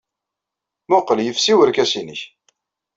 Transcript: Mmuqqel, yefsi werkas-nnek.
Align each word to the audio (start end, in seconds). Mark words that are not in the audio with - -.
Mmuqqel, 0.85 1.19
yefsi 1.23 1.53
werkas-nnek. 1.57 2.21